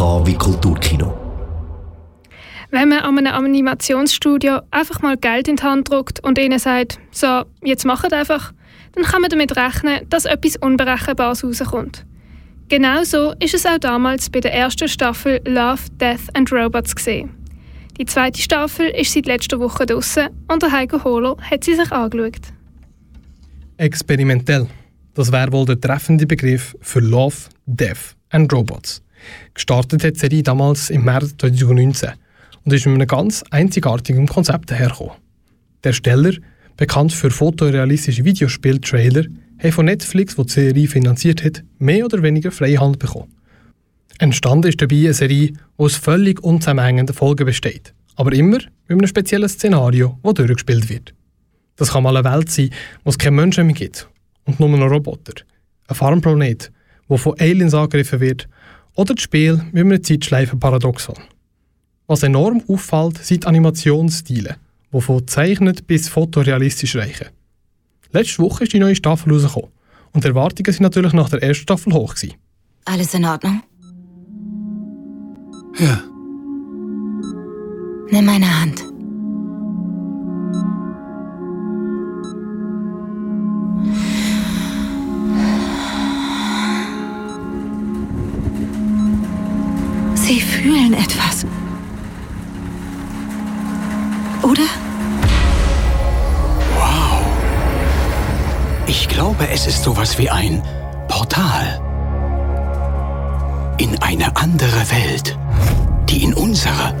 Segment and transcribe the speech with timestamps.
[0.00, 1.14] K wie Kulturkino.
[2.70, 6.98] Wenn man an einem Animationsstudio einfach mal Geld in die Hand drückt und ihnen sagt,
[7.10, 8.54] so, jetzt macht einfach,
[8.92, 12.06] dann kann man damit rechnen, dass etwas Unberechenbares rauskommt.
[12.70, 17.34] Genau so ist es auch damals bei der ersten Staffel Love, Death and Robots gesehen.
[17.98, 21.92] Die zweite Staffel ist seit letzter Woche draussen und der Heiko Hohler hat sie sich
[21.92, 22.40] angeschaut.
[23.76, 24.66] Experimentell.
[25.12, 27.36] Das wäre wohl der treffende Begriff für Love,
[27.66, 29.02] Death and Robots.
[29.54, 32.10] Gestartet hat die Serie damals im März 2019
[32.64, 35.14] und ist mit einem ganz einzigartigen Konzept dahergekommen.
[35.84, 36.32] Der Steller,
[36.76, 39.24] bekannt für fotorealistische Videospiel-Trailer,
[39.58, 43.34] hat von Netflix, wo die Serie finanziert hat, mehr oder weniger freie Hand bekommen.
[44.18, 49.06] Entstanden ist dabei eine Serie, die aus völlig unzusammenhängenden Folgen besteht, aber immer mit einem
[49.06, 51.14] speziellen Szenario, das durchgespielt wird.
[51.76, 52.70] Das kann mal eine Welt sein,
[53.04, 54.08] wo es keine Menschen mehr gibt
[54.44, 55.32] und nur noch Roboter.
[55.88, 56.70] Ein Farmplanet,
[57.08, 58.48] der von Aliens angegriffen wird,
[59.00, 61.16] oder das Spiel mit einem Zeitschleifen-Paradoxon.
[62.06, 64.56] Was enorm auffällt, sind die Animationsstile,
[64.92, 67.28] die von zeichnet bis fotorealistisch reichen.
[68.12, 69.70] Letzte Woche ist die neue Staffel rausgekommen
[70.12, 72.14] und die Erwartungen sind natürlich nach der ersten Staffel hoch.
[72.14, 72.34] Gewesen.
[72.84, 73.62] Alles in Ordnung?
[75.78, 76.02] Ja.
[78.10, 78.89] Nimm meine Hand.
[90.30, 91.44] Sie fühlen etwas.
[94.44, 94.62] Oder?
[96.76, 97.26] Wow.
[98.86, 100.62] Ich glaube, es ist sowas wie ein
[101.08, 101.80] Portal.
[103.78, 105.36] In eine andere Welt,
[106.08, 106.94] die in unserer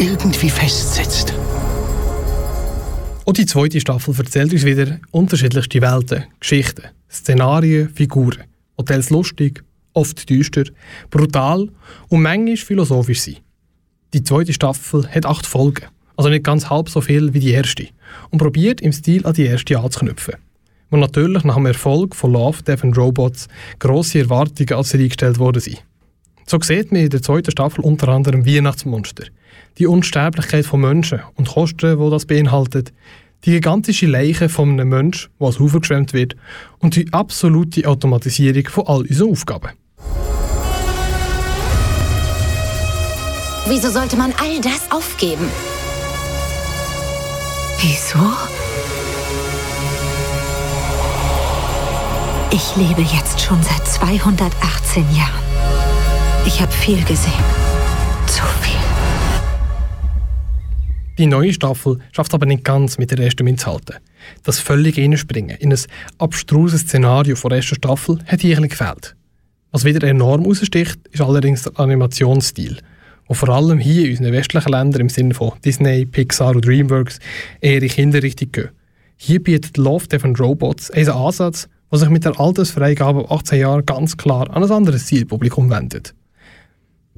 [0.00, 1.34] irgendwie festsitzt.
[3.26, 8.44] Und die zweite Staffel erzählt uns wieder unterschiedlichste Welten, Geschichten, Szenarien, Figuren,
[8.78, 9.62] Hotels lustig,
[9.98, 10.64] oft düster,
[11.10, 11.68] brutal
[12.08, 13.36] und manchmal philosophisch sein.
[14.14, 17.88] Die zweite Staffel hat acht Folgen, also nicht ganz halb so viel wie die erste,
[18.30, 20.34] und probiert im Stil an die erste anzuknüpfen.
[20.90, 23.48] Wo natürlich nach dem Erfolg von Love, Death and Robots
[23.78, 25.84] grosse Erwartungen als Serie gestellt worden sind.
[26.46, 29.24] So sieht man in der zweiten Staffel unter anderem Weihnachtsmonster,
[29.76, 32.94] die Unsterblichkeit von Menschen und Kosten, die das beinhaltet,
[33.44, 36.36] die gigantische Leiche von einem Menschen, der als Ufer geschwemmt wird,
[36.78, 39.68] und die absolute Automatisierung von all unseren Aufgaben.
[43.70, 45.46] Wieso sollte man all das aufgeben?
[47.80, 48.18] Wieso?
[52.50, 55.44] Ich lebe jetzt schon seit 218 Jahren.
[56.46, 57.44] Ich habe viel gesehen.
[58.26, 58.80] Zu viel.
[61.18, 63.96] Die neue Staffel schafft es aber nicht ganz mit der ersten mitzuhalten.
[64.44, 65.80] Das völlige Einspringen in ein
[66.16, 69.14] abstruses Szenario von der ersten Staffel hat hier gefehlt.
[69.72, 72.78] Was wieder enorm heraussticht, ist allerdings der Animationsstil,
[73.28, 77.18] der vor allem hier in unseren westlichen Ländern im Sinne von Disney, Pixar und Dreamworks
[77.60, 78.70] eher in Kinderrichtung geht.
[79.16, 83.86] Hier bietet Love, Death Robots einen Ansatz, der sich mit der Altersfreigabe ab 18 Jahren
[83.86, 86.14] ganz klar an ein anderes Zielpublikum wendet.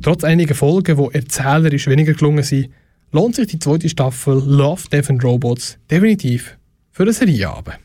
[0.03, 2.71] Trotz einiger Folgen, die erzählerisch weniger gelungen sind,
[3.13, 6.57] lohnt sich die zweite Staffel Love, Death and Robots definitiv
[6.91, 7.79] für eine Serieabend.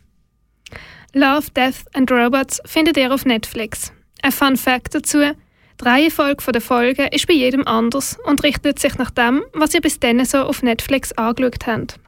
[1.14, 3.92] Love, Death and Robots findet ihr auf Netflix.
[4.22, 5.20] Ein Fun Fact dazu:
[5.80, 9.82] die Reihenfolge der Folgen ist bei jedem anders und richtet sich nach dem, was ihr
[9.82, 12.00] bis dann so auf Netflix angeschaut habt.